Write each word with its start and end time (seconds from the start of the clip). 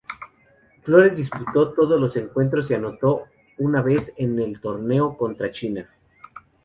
Flores 0.81 1.15
disputó 1.15 1.73
todos 1.73 1.99
los 2.01 2.15
encuentros 2.17 2.71
y 2.71 2.73
anotó 2.73 3.25
una 3.59 3.83
vez 3.83 4.11
en 4.17 4.39
el 4.39 4.59
torneo 4.59 5.15
contra 5.15 5.51
China. 5.51 5.87